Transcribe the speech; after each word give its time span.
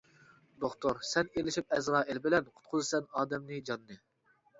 دوختۇر 0.61 1.01
سەن 1.09 1.27
ئېلىشىپ 1.35 1.75
ئەزرائىل 1.77 2.21
بىلەن، 2.23 2.47
قۇتقۇزىسەن 2.55 3.05
ئادەمنى، 3.21 3.61
جاننى. 3.69 3.99